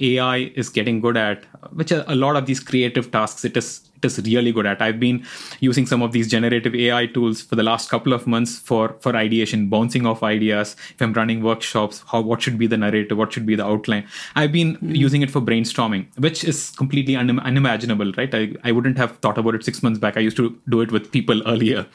[0.00, 3.88] AI is getting good at, which are a lot of these creative tasks, it is
[4.04, 4.82] is really good at.
[4.82, 5.24] I've been
[5.60, 9.16] using some of these generative AI tools for the last couple of months for for
[9.16, 10.76] ideation, bouncing off ideas.
[10.94, 14.06] If I'm running workshops, how what should be the narrative, what should be the outline.
[14.34, 14.96] I've been mm.
[14.96, 18.34] using it for brainstorming, which is completely un- unimaginable, right?
[18.34, 20.16] I, I wouldn't have thought about it six months back.
[20.16, 21.86] I used to do it with people earlier.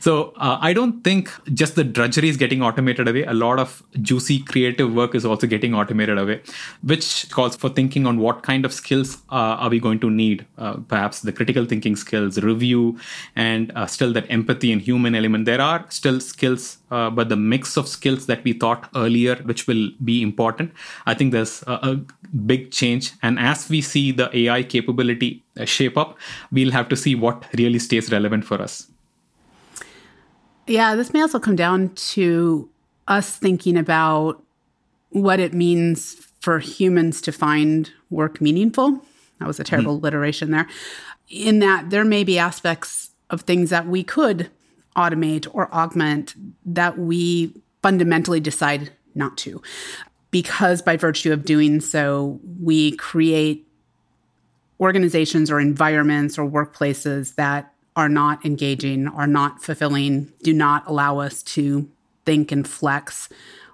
[0.00, 3.24] So uh, I don't think just the drudgery is getting automated away.
[3.24, 6.42] A lot of juicy creative work is also getting automated away,
[6.82, 10.46] which calls for thinking on what kind of skills uh, are we going to need.
[10.58, 12.98] Uh, perhaps the critical critical thinking skills, review,
[13.34, 15.46] and uh, still that empathy and human element.
[15.46, 19.66] There are still skills, uh, but the mix of skills that we thought earlier, which
[19.66, 20.72] will be important,
[21.06, 22.00] I think there's a, a
[22.46, 23.12] big change.
[23.22, 26.18] And as we see the AI capability uh, shape up,
[26.52, 28.90] we'll have to see what really stays relevant for us.
[30.66, 32.68] Yeah, this may also come down to
[33.08, 34.42] us thinking about
[35.10, 39.00] what it means for humans to find work meaningful.
[39.38, 40.00] That was a terrible mm.
[40.00, 40.66] alliteration there
[41.28, 44.50] in that there may be aspects of things that we could
[44.96, 46.34] automate or augment
[46.64, 49.60] that we fundamentally decide not to.
[50.30, 53.66] Because by virtue of doing so, we create
[54.80, 61.18] organizations or environments or workplaces that are not engaging, are not fulfilling, do not allow
[61.18, 61.88] us to
[62.26, 63.28] think and flex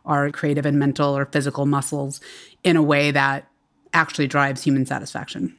[0.04, 2.20] our creative and mental or physical muscles
[2.62, 3.48] in a way that
[3.92, 5.56] actually drives human satisfaction.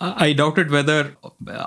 [0.00, 1.16] I doubted whether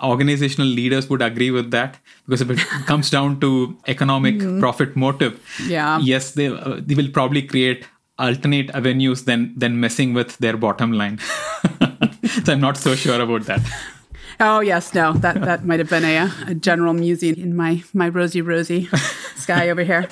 [0.03, 4.59] organizational leaders would agree with that because if it comes down to economic mm-hmm.
[4.59, 7.87] profit motive, yeah, yes, they uh, they will probably create
[8.19, 11.17] alternate avenues than than messing with their bottom line.
[12.43, 13.61] so I'm not so sure about that.
[14.39, 18.09] Oh yes, no, that that might have been a, a general musing in my my
[18.09, 18.87] rosy rosy
[19.35, 20.07] sky over here.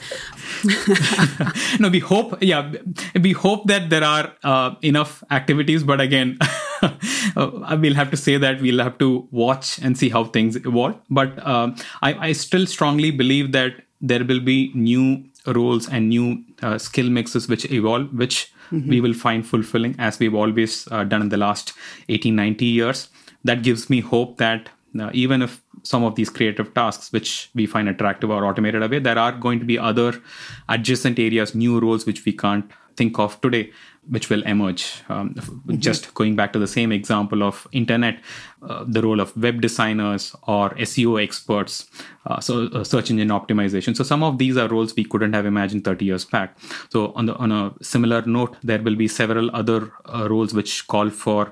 [1.80, 2.74] no, we hope, yeah,
[3.22, 6.40] we hope that there are uh, enough activities, but again.
[7.36, 11.00] we'll have to say that we'll have to watch and see how things evolve.
[11.10, 16.44] But uh, I, I, still strongly believe that there will be new roles and new
[16.62, 18.90] uh, skill mixes which evolve, which mm-hmm.
[18.90, 21.74] we will find fulfilling as we've always uh, done in the last
[22.10, 23.10] 18, 90 years.
[23.44, 27.66] That gives me hope that uh, even if some of these creative tasks which we
[27.66, 30.22] find attractive are automated away there are going to be other
[30.70, 33.72] adjacent areas new roles which we can't think of today
[34.10, 35.04] which will emerge.
[35.10, 35.80] Um, mm-hmm.
[35.80, 38.20] Just going back to the same example of internet,
[38.62, 41.88] uh, the role of web designers or SEO experts,
[42.26, 43.96] uh, so uh, search engine optimization.
[43.96, 46.58] So some of these are roles we couldn't have imagined 30 years back.
[46.90, 50.88] So on the on a similar note, there will be several other uh, roles which
[50.88, 51.52] call for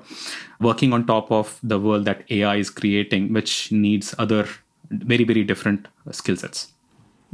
[0.60, 4.48] working on top of the world that AI is creating, which needs other
[4.90, 6.72] very very different skill sets.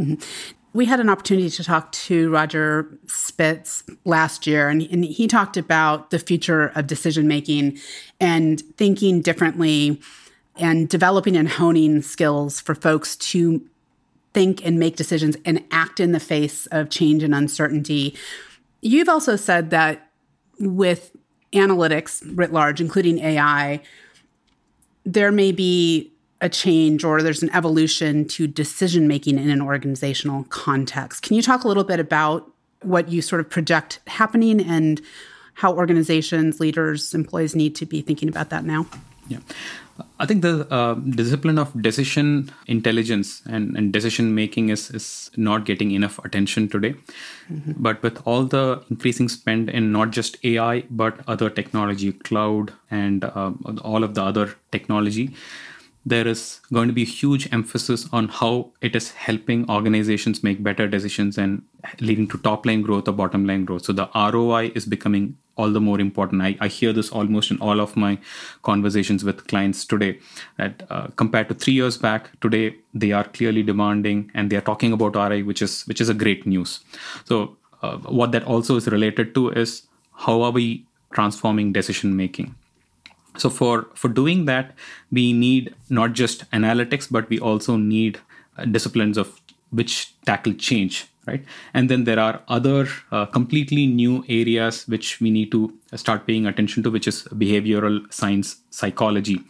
[0.01, 5.27] Mm-hmm we had an opportunity to talk to Roger Spitz last year, and, and he
[5.27, 7.79] talked about the future of decision making
[8.21, 10.01] and thinking differently
[10.57, 13.67] and developing and honing skills for folks to
[14.33, 18.17] think and make decisions and act in the face of change and uncertainty.
[18.81, 20.11] You've also said that
[20.59, 21.15] with
[21.53, 23.83] analytics writ large, including AI,
[25.05, 26.12] there may be
[26.43, 31.23] a change or there's an evolution to decision making in an organizational context.
[31.23, 32.51] Can you talk a little bit about
[32.83, 35.01] what you sort of project happening and
[35.55, 38.87] how organizations, leaders, employees need to be thinking about that now?
[39.29, 39.39] Yeah.
[40.19, 45.65] I think the uh, discipline of decision intelligence and, and decision making is, is not
[45.65, 46.95] getting enough attention today.
[47.53, 47.73] Mm-hmm.
[47.77, 53.23] But with all the increasing spend in not just AI, but other technology, cloud, and
[53.25, 53.53] uh,
[53.83, 55.37] all of the other technology,
[56.05, 60.89] there is going to be huge emphasis on how it is helping organizations make better
[60.89, 61.63] decisions and
[62.01, 63.85] leading to top line growth or bottom line growth.
[63.85, 66.43] So the ROI is becoming all the more important.
[66.43, 68.19] I, I hear this almost in all of my
[68.63, 70.19] conversations with clients today
[70.57, 74.63] that uh, compared to three years back, today they are clearly demanding and they are
[74.63, 76.81] talking about ROI, which is which is a great news.
[77.27, 79.83] So uh, what that also is related to is
[80.15, 82.55] how are we transforming decision making
[83.37, 84.75] so for for doing that
[85.11, 88.19] we need not just analytics but we also need
[88.59, 89.41] uh, disciplines of
[89.71, 91.45] which tackle change right?
[91.73, 96.47] And then there are other uh, completely new areas which we need to start paying
[96.47, 99.41] attention to which is behavioral science psychology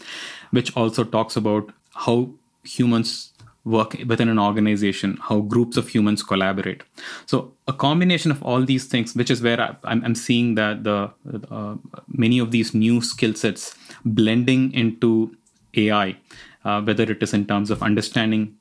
[0.50, 2.30] which also talks about how
[2.64, 3.31] humans
[3.64, 6.82] work within an organization, how groups of humans collaborate.
[7.26, 11.10] So a combination of all these things, which is where I, am seeing that the
[11.50, 11.76] uh,
[12.08, 15.36] many of these new skill sets blending into
[15.74, 16.16] AI,
[16.64, 18.56] uh, whether it is in terms of understanding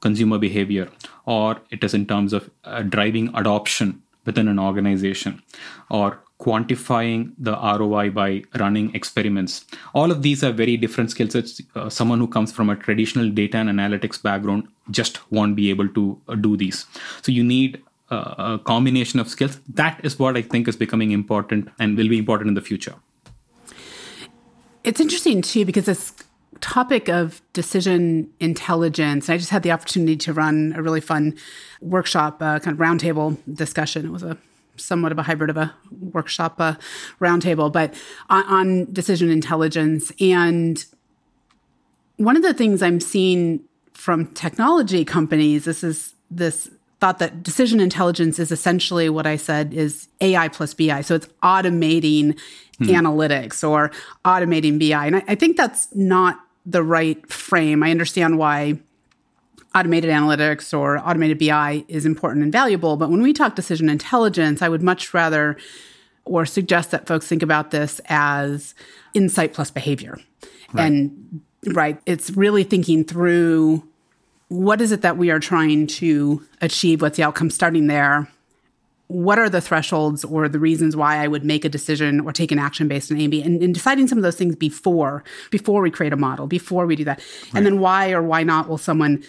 [0.00, 0.88] consumer behavior
[1.24, 5.42] or it is in terms of uh, driving adoption within an organization
[5.90, 9.64] or quantifying the ROI by running experiments.
[9.94, 11.62] All of these are very different skill sets.
[11.74, 15.88] Uh, someone who comes from a traditional data and analytics background just won't be able
[15.88, 16.84] to uh, do these.
[17.22, 19.58] So you need uh, a combination of skills.
[19.68, 22.94] That is what I think is becoming important and will be important in the future.
[24.84, 26.12] It's interesting too because this
[26.60, 29.28] topic of decision intelligence.
[29.28, 31.36] I just had the opportunity to run a really fun
[31.80, 34.06] workshop, uh, kind of roundtable discussion.
[34.06, 34.38] It was a
[34.76, 35.74] somewhat of a hybrid of a
[36.12, 36.74] workshop uh,
[37.20, 37.94] roundtable, but
[38.28, 40.12] on, on decision intelligence.
[40.20, 40.84] And
[42.16, 43.60] one of the things I'm seeing
[43.92, 49.74] from technology companies, this is this thought that decision intelligence is essentially what I said
[49.74, 51.02] is AI plus BI.
[51.02, 52.38] So it's automating
[52.78, 52.84] hmm.
[52.84, 53.90] analytics or
[54.24, 55.06] automating BI.
[55.06, 57.82] And I, I think that's not the right frame.
[57.82, 58.78] I understand why
[59.74, 62.96] automated analytics or automated BI is important and valuable.
[62.96, 65.56] But when we talk decision intelligence, I would much rather
[66.24, 68.74] or suggest that folks think about this as
[69.12, 70.18] insight plus behavior.
[70.72, 70.86] Right.
[70.86, 71.40] And
[71.72, 73.86] right, it's really thinking through
[74.48, 77.02] what is it that we are trying to achieve?
[77.02, 78.28] What's the outcome starting there?
[79.08, 82.50] what are the thresholds or the reasons why I would make a decision or take
[82.50, 85.82] an action based on A and and, and deciding some of those things before before
[85.82, 87.18] we create a model, before we do that.
[87.18, 87.54] Right.
[87.54, 89.22] And then why or why not will someone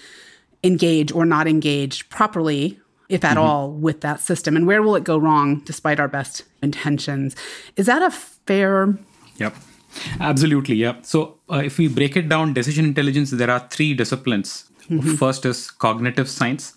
[0.66, 3.46] engage or not engage properly, if at mm-hmm.
[3.46, 4.56] all, with that system?
[4.56, 7.36] And where will it go wrong despite our best intentions?
[7.76, 8.98] Is that a fair
[9.38, 9.56] Yep.
[10.20, 10.96] Absolutely, yeah.
[11.02, 14.66] So uh, if we break it down, decision intelligence, there are three disciplines.
[14.90, 15.16] Mm-hmm.
[15.16, 16.74] First is cognitive science,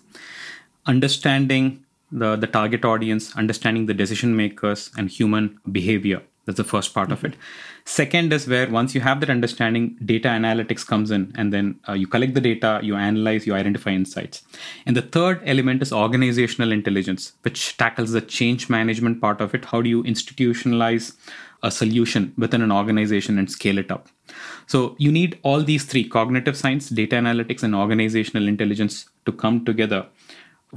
[0.85, 6.21] understanding the, the target audience, understanding the decision makers and human behavior.
[6.49, 7.25] That's the first part mm-hmm.
[7.25, 7.37] of it.
[7.85, 11.93] Second is where once you have that understanding, data analytics comes in, and then uh,
[11.93, 14.41] you collect the data, you analyze, you identify insights.
[14.87, 19.65] And the third element is organizational intelligence, which tackles the change management part of it.
[19.65, 21.15] How do you institutionalize
[21.61, 24.07] a solution within an organization and scale it up?
[24.65, 29.63] So you need all these three cognitive science, data analytics, and organizational intelligence to come
[29.65, 30.07] together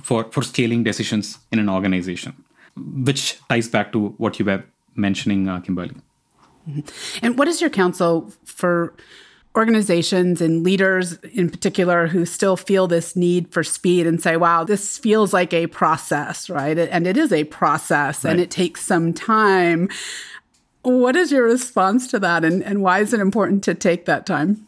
[0.02, 2.44] for, for scaling decisions in an organization,
[2.76, 5.94] which ties back to what you were mentioning, uh, Kimberly.
[6.68, 7.24] Mm-hmm.
[7.24, 8.94] And what is your counsel for
[9.56, 14.64] organizations and leaders in particular who still feel this need for speed and say, wow,
[14.64, 16.78] this feels like a process, right?
[16.78, 18.30] And it is a process right.
[18.30, 19.90] and it takes some time.
[20.82, 22.44] What is your response to that?
[22.44, 24.66] And, and why is it important to take that time?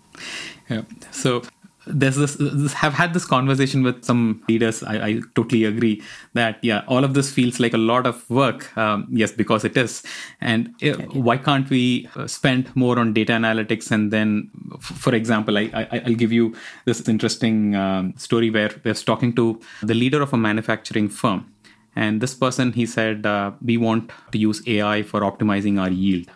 [0.69, 0.83] Yeah.
[1.11, 1.43] So
[1.87, 4.83] there's this, this, have had this conversation with some leaders.
[4.83, 8.77] I, I, totally agree that yeah all of this feels like a lot of work.
[8.77, 10.03] Um, yes because it is.
[10.41, 15.59] And uh, why can't we uh, spend more on data analytics and then for example
[15.59, 19.95] I, I will give you this interesting um, story where we was talking to the
[19.95, 21.51] leader of a manufacturing firm.
[21.97, 26.31] And this person he said uh, we want to use ai for optimizing our yield.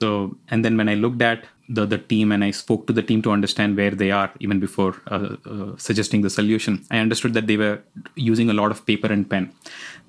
[0.00, 3.02] So and then when i looked at the, the team and I spoke to the
[3.02, 6.84] team to understand where they are even before uh, uh, suggesting the solution.
[6.90, 7.80] I understood that they were
[8.16, 9.52] using a lot of paper and pen.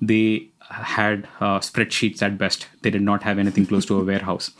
[0.00, 2.66] They had uh, spreadsheets at best.
[2.82, 4.50] They did not have anything close to a warehouse.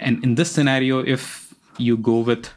[0.00, 2.50] And in this scenario, if you go with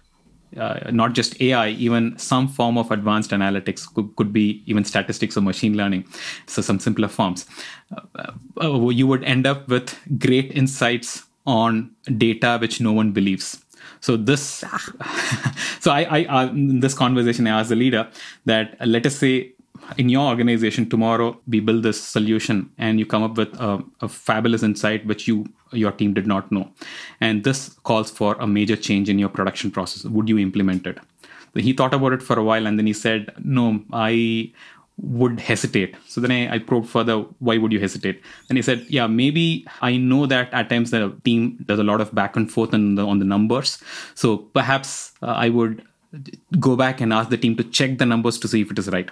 [0.58, 5.38] uh, not just AI, even some form of advanced analytics could, could, be even statistics
[5.38, 6.06] or machine learning,
[6.48, 7.46] so some simpler forms.
[8.16, 13.64] Uh, uh, you would end up with great insights on data which no one believes.
[14.02, 14.42] So this,
[15.80, 18.08] so I, I, uh, in this conversation, I asked the leader
[18.46, 19.54] that uh, let us say
[19.98, 24.08] in your organization tomorrow we build this solution and you come up with a, a,
[24.08, 26.70] fabulous insight which you your team did not know.
[27.22, 30.06] And this calls for a major change in your production process.
[30.06, 30.98] Would you implement it?
[31.54, 34.52] So he thought about it for a while and then he said no i
[35.00, 35.96] would hesitate.
[36.08, 38.22] So then I, I probed further, why would you hesitate?
[38.50, 42.02] And he said, yeah, maybe I know that at times the team does a lot
[42.02, 43.82] of back and forth on the, on the numbers.
[44.16, 45.84] So perhaps uh, I would
[46.60, 48.90] go back and ask the team to check the numbers to see if it is
[48.90, 49.10] right.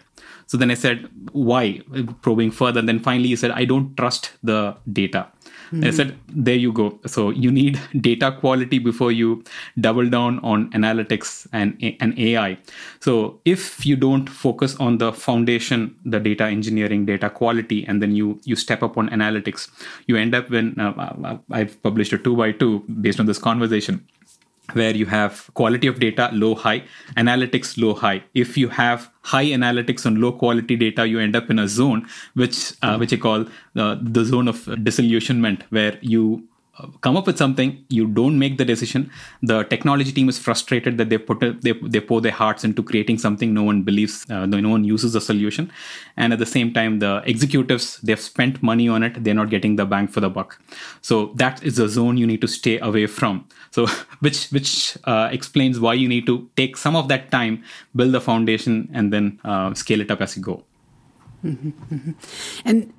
[0.48, 1.82] So then I said, why?
[2.22, 2.80] Probing further.
[2.80, 5.28] And then finally he said, I don't trust the data.
[5.72, 5.84] Mm-hmm.
[5.84, 7.00] I said, there you go.
[7.08, 9.44] So you need data quality before you
[9.80, 12.58] double down on analytics and, and AI.
[13.00, 18.16] So if you don't focus on the foundation, the data engineering, data quality, and then
[18.16, 19.70] you you step up on analytics,
[20.08, 24.06] you end up when uh, I've published a two by two based on this conversation
[24.74, 26.84] where you have quality of data low high
[27.18, 28.24] analytics low high.
[28.34, 32.08] If you have high analytics on low quality data you end up in a zone
[32.34, 33.46] which uh, which i call
[33.76, 36.48] uh, the zone of disillusionment where you
[37.02, 39.10] come up with something you don't make the decision.
[39.42, 43.18] The technology team is frustrated that they put they, they pour their hearts into creating
[43.18, 45.72] something no one believes uh, no one uses the solution.
[46.18, 49.24] And at the same time the executives they've spent money on it.
[49.24, 50.60] They're not getting the bang for the buck.
[51.02, 53.48] So that is a zone you need to stay away from.
[53.72, 53.88] So
[54.20, 57.64] which which uh, explains why you need to take some of that time
[57.96, 60.64] build the foundation and then uh, scale it up as you go.
[61.44, 62.12] Mm-hmm, mm-hmm.
[62.66, 62.92] and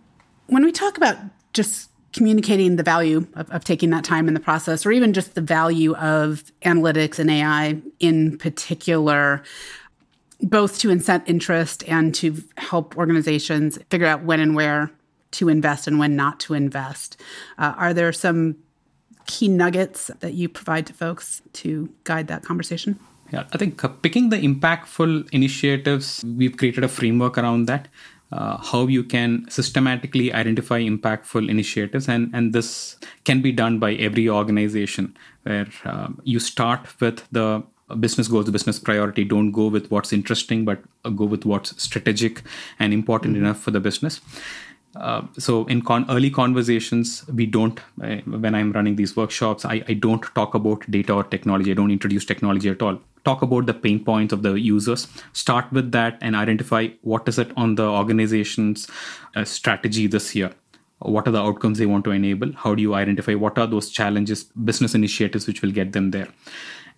[0.47, 1.17] when we talk about
[1.53, 5.35] just communicating the value of, of, taking that time in the process, or even just
[5.35, 9.43] the value of analytics and AI in particular,
[10.41, 14.91] both to incent interest and to help organizations figure out when and where
[15.33, 17.21] to invest and when not to invest.
[17.59, 18.57] Uh, are there some
[19.27, 22.99] key nuggets that you provide to folks to guide that conversation?
[23.33, 27.89] Yeah, I think picking the impactful initiatives, we've created a framework around that
[28.33, 33.95] uh, how you can systematically identify impactful initiatives and and this can be done by
[33.95, 37.63] every organization where um, you start with the
[38.01, 40.81] business goals the business priority don't go with what's interesting but
[41.15, 42.43] go with what's strategic
[42.81, 43.45] and important mm-hmm.
[43.45, 44.21] enough for the business
[45.01, 49.83] uh, so in con- early conversations we don't uh, when i'm running these workshops I,
[49.89, 51.71] I don't talk about data or technology.
[51.71, 52.99] I don't introduce technology at all.
[53.25, 55.09] Talk about the pain points of the users.
[55.33, 58.89] Start with that and identify what is it on the organization's
[59.35, 60.53] uh, strategy this year.
[61.01, 62.53] What are the outcomes they want to enable?
[62.53, 66.29] How do you identify what are those challenges business initiatives which will get them there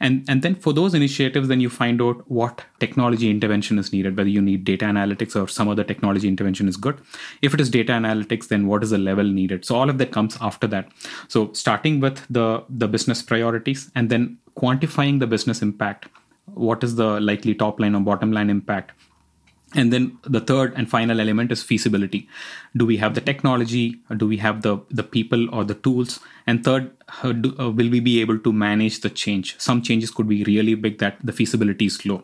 [0.00, 4.16] and and then for those initiatives then you find out what technology intervention is needed
[4.16, 7.00] whether you need data analytics or some other technology intervention is good.
[7.42, 9.64] If it is data analytics then what is the level needed?
[9.64, 10.88] So all of that comes after that.
[11.28, 16.08] So starting with the the business priorities and then quantifying the business impact
[16.54, 18.92] what is the likely top line or bottom line impact
[19.74, 22.26] and then the third and final element is feasibility.
[22.74, 24.00] Do we have the technology?
[24.16, 26.20] Do we have the the people or the tools?
[26.46, 26.90] And third
[27.22, 29.54] do, uh, will we be able to manage the change?
[29.58, 32.22] Some changes could be really big that the feasibility is low.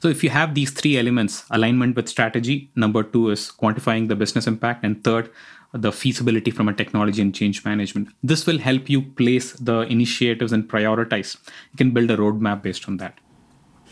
[0.00, 4.16] So if you have these three elements alignment with strategy number two is quantifying the
[4.16, 5.30] business impact and third
[5.72, 8.08] the feasibility from a technology and change management.
[8.22, 11.36] This will help you place the initiatives and prioritize.
[11.72, 13.21] You can build a roadmap based on that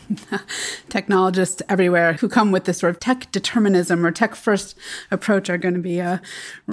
[0.89, 4.77] technologists everywhere who come with this sort of tech determinism or tech first
[5.09, 6.17] approach are going to be uh,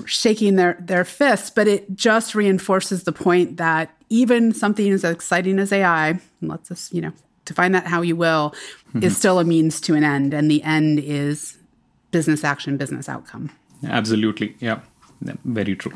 [0.05, 1.51] shaking their, their fists.
[1.51, 6.93] But it just reinforces the point that even something as exciting as AI, let's us,
[6.93, 7.13] you know,
[7.45, 8.55] define that how you will,
[8.89, 9.03] mm-hmm.
[9.03, 10.35] is still a means to an end.
[10.35, 11.59] And the end is
[12.11, 13.51] business action, business outcome.
[13.87, 14.57] Absolutely.
[14.61, 14.81] Yeah.
[15.45, 15.93] Very true.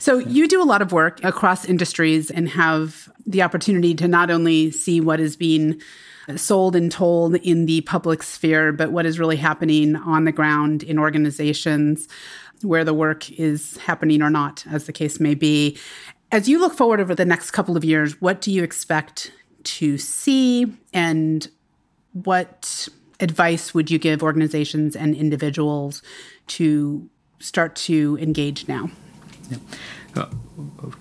[0.00, 4.30] So you do a lot of work across industries and have the opportunity to not
[4.30, 5.78] only see what is being
[6.36, 10.82] sold and told in the public sphere, but what is really happening on the ground
[10.82, 12.08] in organizations
[12.62, 15.76] where the work is happening or not, as the case may be.
[16.32, 19.32] As you look forward over the next couple of years, what do you expect
[19.64, 21.46] to see and
[22.14, 22.88] what
[23.20, 26.00] advice would you give organizations and individuals
[26.46, 27.06] to
[27.38, 28.88] start to engage now?
[29.50, 29.58] Yeah.
[30.16, 30.26] Uh,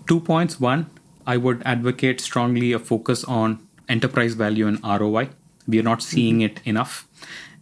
[0.07, 0.59] two points.
[0.59, 0.89] One,
[1.25, 5.29] I would advocate strongly a focus on enterprise value and ROI.
[5.67, 6.57] We are not seeing mm-hmm.
[6.57, 7.07] it enough,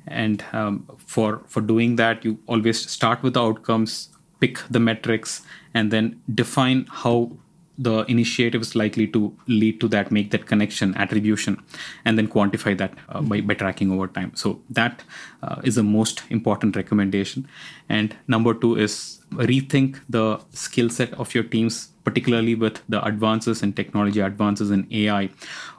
[0.07, 4.09] and um, for for doing that, you always start with the outcomes,
[4.39, 5.41] pick the metrics,
[5.73, 7.31] and then define how
[7.77, 11.61] the initiative is likely to lead to that, make that connection, attribution,
[12.05, 14.31] and then quantify that uh, by, by tracking over time.
[14.35, 15.03] So that
[15.43, 17.47] uh, is the most important recommendation.
[17.87, 23.63] And number two is rethink the skill set of your teams, particularly with the advances
[23.63, 25.29] in technology, advances in AI.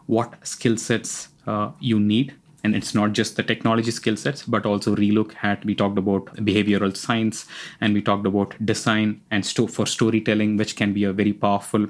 [0.07, 2.35] What skill sets uh, you need
[2.65, 6.27] and it's not just the technology skill sets but also relook at we talked about
[6.37, 7.47] behavioral science
[7.81, 11.87] and we talked about design and sto- for storytelling which can be a very powerful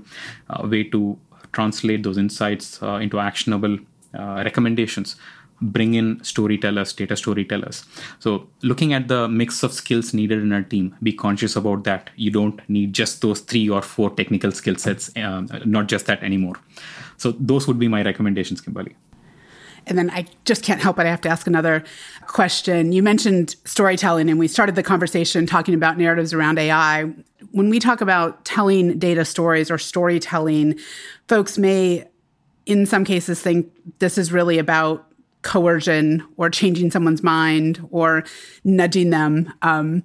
[0.50, 1.18] uh, way to
[1.52, 3.78] translate those insights uh, into actionable
[4.14, 5.16] uh, recommendations
[5.60, 7.84] bring in storytellers data storytellers
[8.18, 12.10] so looking at the mix of skills needed in our team be conscious about that
[12.16, 16.22] you don't need just those three or four technical skill sets um, not just that
[16.22, 16.54] anymore
[17.16, 18.94] so those would be my recommendations kimberly
[19.88, 21.82] and then I just can't help but I have to ask another
[22.26, 22.92] question.
[22.92, 27.04] You mentioned storytelling, and we started the conversation talking about narratives around AI.
[27.52, 30.78] When we talk about telling data stories or storytelling,
[31.26, 32.06] folks may,
[32.66, 35.07] in some cases, think this is really about
[35.42, 38.24] coercion or changing someone's mind or
[38.64, 39.52] nudging them.
[39.62, 40.02] Um,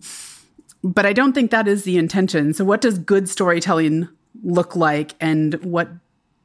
[0.84, 2.54] but I don't think that is the intention.
[2.54, 4.10] So, what does good storytelling
[4.44, 5.90] look like, and what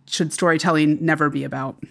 [0.07, 1.83] should storytelling never be about?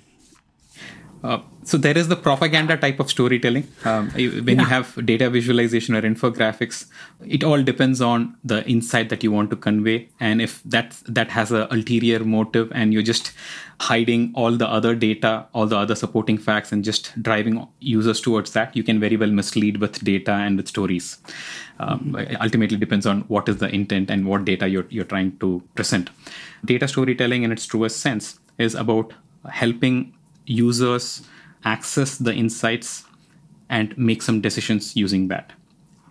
[1.23, 3.67] Uh, so there is the propaganda type of storytelling.
[3.83, 4.61] Um, when yeah.
[4.61, 6.85] you have data visualization or infographics,
[7.25, 11.31] it all depends on the insight that you want to convey, and if that that
[11.31, 13.31] has a ulterior motive, and you're just
[13.79, 18.53] hiding all the other data, all the other supporting facts, and just driving users towards
[18.53, 21.17] that, you can very well mislead with data and with stories.
[21.79, 22.41] Um, mm-hmm.
[22.41, 26.11] Ultimately, depends on what is the intent and what data you're you're trying to present.
[26.63, 29.13] Data storytelling, in its truest sense, is about
[29.49, 30.13] helping
[30.47, 31.21] users
[31.63, 33.03] access the insights
[33.69, 35.51] and make some decisions using that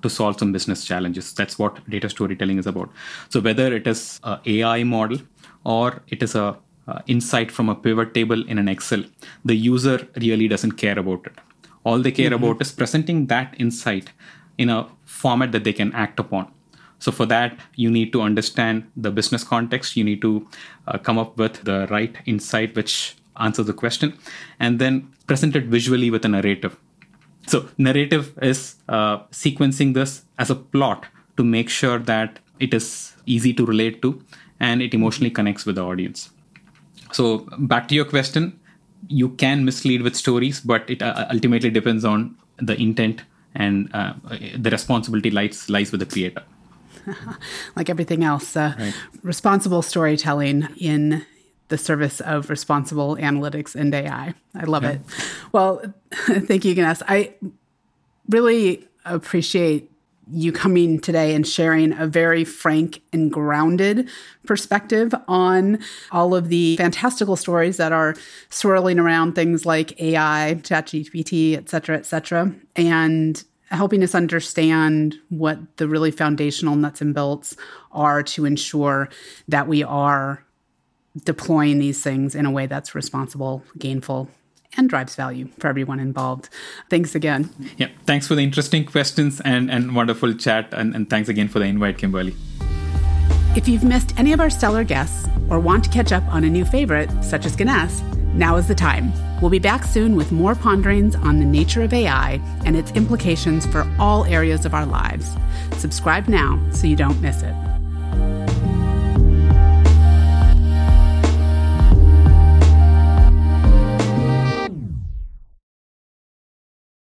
[0.03, 1.32] to solve some business challenges.
[1.32, 2.91] That's what data storytelling is about.
[3.30, 5.18] So whether it is a AI model
[5.64, 6.57] or it is a
[6.89, 9.05] uh, insight from a pivot table in an Excel,
[9.45, 11.32] the user really doesn't care about it.
[11.84, 12.45] All they care mm-hmm.
[12.45, 14.12] about is presenting that insight
[14.59, 16.53] in a format that they can act upon.
[16.99, 19.97] So, for that, you need to understand the business context.
[19.97, 20.49] You need to
[20.89, 24.16] uh, come up with the right insight, which answer the question,
[24.59, 26.76] and then present it visually with a narrative.
[27.47, 31.07] So, narrative is uh, sequencing this as a plot
[31.37, 34.20] to make sure that it is easy to relate to
[34.59, 36.30] and it emotionally connects with the audience.
[37.12, 38.59] So, back to your question,
[39.09, 43.22] you can mislead with stories, but it uh, ultimately depends on the intent
[43.55, 44.14] and uh,
[44.57, 46.43] the responsibility lies lies with the creator.
[47.76, 48.95] like everything else, uh, right.
[49.22, 51.24] responsible storytelling in
[51.68, 54.34] the service of responsible analytics and AI.
[54.54, 54.90] I love yeah.
[54.90, 55.00] it.
[55.52, 57.02] Well, thank you, Ganes.
[57.08, 57.34] I
[58.28, 59.90] really appreciate
[60.32, 64.08] you coming today and sharing a very frank and grounded
[64.44, 65.78] perspective on
[66.10, 68.16] all of the fantastical stories that are
[68.50, 75.58] swirling around things like AI, ChatGPT, et cetera, et cetera, and helping us understand what
[75.76, 77.56] the really foundational nuts and bolts
[77.92, 79.08] are to ensure
[79.48, 80.44] that we are
[81.24, 84.28] deploying these things in a way that's responsible, gainful,
[84.76, 86.48] and drives value for everyone involved.
[86.90, 87.50] Thanks again.
[87.76, 90.72] Yeah, thanks for the interesting questions and, and wonderful chat.
[90.72, 92.34] And, and thanks again for the invite, Kimberly.
[93.56, 96.48] If you've missed any of our stellar guests or want to catch up on a
[96.48, 98.02] new favorite, such as Ganes,
[98.34, 99.12] now is the time.
[99.40, 103.64] We'll be back soon with more ponderings on the nature of AI and its implications
[103.66, 105.34] for all areas of our lives.
[105.78, 107.54] Subscribe now so you don't miss it.